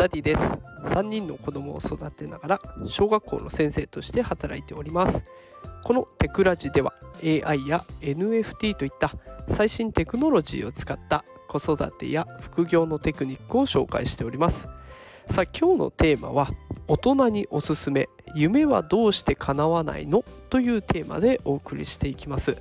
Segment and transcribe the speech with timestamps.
[0.00, 0.40] ダディです。
[0.94, 5.26] 3人の子供を育てながら小学校の先生として働いております。
[5.84, 9.12] このテクラジでは AI や NFT といった
[9.46, 14.68] 最新テクノロジーを使った子育てや副業のテクニックを紹介しております。
[15.26, 16.48] さあ今日のテーマは
[16.88, 20.24] 大人におすすめ夢はどうして叶わないの？
[20.48, 22.56] というテーマでお送りしていきます。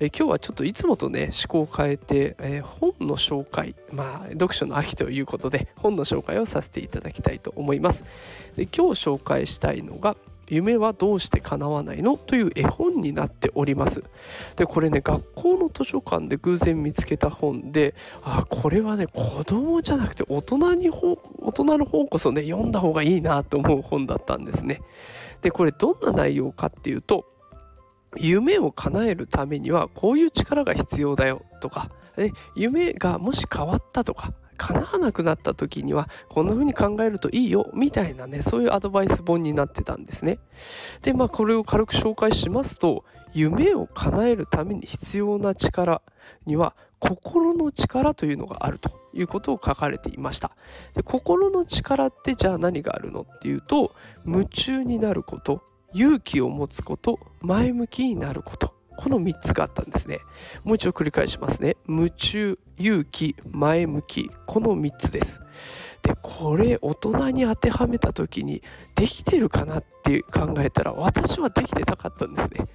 [0.00, 8.04] え今日はちょっといつもとね思考を変えて、えー、本の紹介まあ読書の秋ということで本の紹介をさせていただきたいと思います。
[8.56, 10.16] で今日紹介したいのが
[10.50, 14.04] 夢はどうして叶わないのという絵本になっております。
[14.56, 21.16] でこれね学校の図書館で偶然見つけた本であこれはね子供じゃなくて大人に大
[21.52, 24.80] 人の方こそね読んだ方がいいなと思う本だったんですね。
[25.42, 27.26] でこれどんな内容かっていうと
[28.16, 40.40] 夢を叶えるためにはこういう力が必要だよとか、ね、夢がもし変わったとか叶わなくなった時にはこんな風に考えるといいよみたいなねそういうアドバイス本になってたんですね。
[41.02, 46.02] でまあこれを軽く紹介しますと夢を叶えるために必要な力
[46.44, 50.50] には心の力というのがあるということを書かれていました
[50.94, 53.94] で心の力ってじゃあ何があるのっていうと
[54.26, 55.62] 夢中になること
[55.94, 58.77] 勇気を持つこと前向きになること。
[58.98, 60.18] この3つがあったんですね。
[60.64, 61.76] もう一度繰り返しますね。
[61.88, 64.28] 夢中勇気前向き。
[64.44, 65.40] この3つです。
[66.02, 68.60] でこれ大人に当てはめた時に
[68.96, 72.66] できてるかなって考えたら私はできてなかったんですね。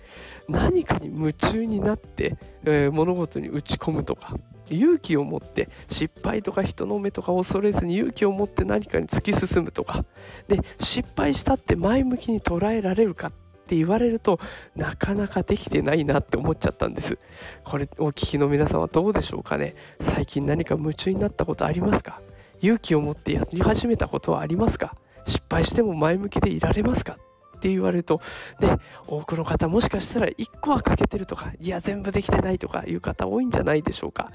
[0.47, 4.37] 何かに夢中になって、えー、物事に打ち込むとか
[4.69, 10.05] 勇気を持って失敗とか人の目とか恐れずに勇気を持って何かに突き進むとか。
[10.47, 13.31] で失敗したって前向きに捉えられるかっ
[13.63, 14.39] って言われると
[14.75, 17.17] なかなかできてないなって思っちゃったんです。
[17.63, 19.75] これお聞きの皆さんはどうでしょうかね。
[19.99, 22.21] 最近何か夢中になったことありますか？
[22.61, 24.95] 勇気を持ってやり始めたことはありますか？
[25.25, 27.17] 失敗しても前向きでいられますか？
[27.57, 28.19] って言われると
[28.59, 28.75] ね
[29.07, 34.33] 多くの方もしかしたら1個は欠けてるとかいや全部できてないとかいう方多いんじゃないでしょうか。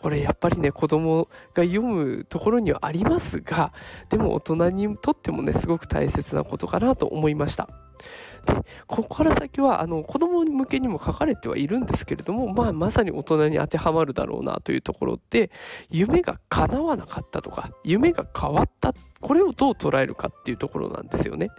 [0.00, 3.72] これやっぱりね子供が読むところにはありますが
[4.10, 7.68] でも大人にとってもねすごく大切なことかなと思いました。
[8.46, 8.54] で
[8.86, 15.50] ここから先はあの子供向けにも書かれてはいるんですけれども、まあ、まさに大人に当てはまるだろうなというところで
[15.90, 21.50] 夢が叶わなかったとか夢が変わったこれをどう捉えるかっていうところなんですよね。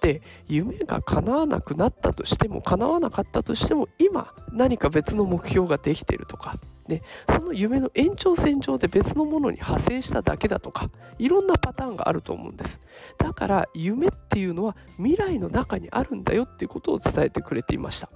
[0.00, 6.56] で夢が叶わなくなったとしても叶わなかったとしても今何か別の目標ができてるとか、
[6.88, 12.80] ね、その夢の延長線上で別のものに派生しただけだとかいろんなパターンがあると思うんです。
[13.18, 18.10] だから夢っていうのは未来の中にあるんだよっていうことを伝えてくれていました。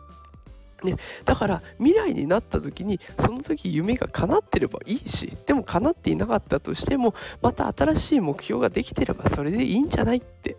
[0.84, 10.56] ね、だから未来になった時にその時夢が叶ってればいいしでも叶っていなかったとしてもまた新しい目標ができてればそれでいいんじゃないって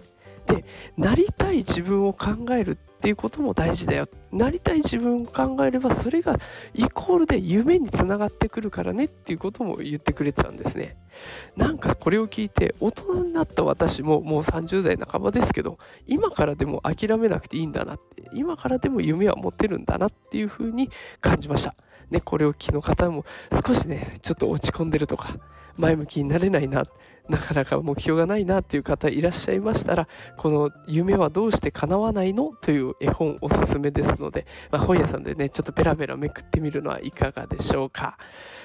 [0.47, 0.65] で
[0.97, 4.07] なりたい自分を考えるっていうことも大事だよ。
[4.31, 6.37] なりたい自分を考えればそれが
[6.73, 10.97] イコールで夢につながってくるからねっていうことも言ってくれてたんですね。
[11.55, 20.89] なんかこれを聞いて大人になった私ももう30代半ばですけど今からでも諦めなくていいんだなって今からでも夢は持てるんだなっていうふうに
[21.21, 21.75] 感じました。
[22.09, 23.25] ね、これを聞きの方も
[23.65, 25.37] 少しね、ちょっと落ち込んでるとか、
[25.77, 26.83] 前向きになれないな、
[27.27, 32.51] なかなか目標がないなっていう方いらっしゃいましたら、この夢はどうして叶わないの？
[32.61, 38.17] という絵本おすすめですので、まあ、本屋さんでね、ちょっとペラペラめくってみるのはいかがでしょうか。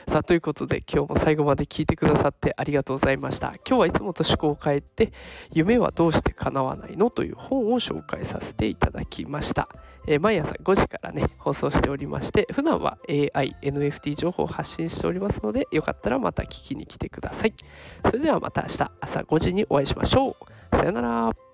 [0.06, 3.54] さあ、ということで今日も最後まで聞いてくださってありがとうございました。
[3.66, 5.12] 今日はいつもと趣向を変えて、
[5.52, 7.08] 夢はどうして叶わないの？
[7.10, 9.68] という本を紹介させていただきました。
[10.06, 17.54] えー、毎朝5時からね、放送しておりまして、普段は AI、NFT 情報を発信しておりますので、よかったらまた聞きに来てください。
[18.06, 20.36] それではまた明日朝5時にお会いしましょ
[20.72, 20.76] う。
[20.76, 21.49] さよなら。